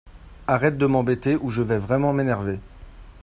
[0.47, 2.59] Arrête de m'embêter ou je vais vraiment m'énerver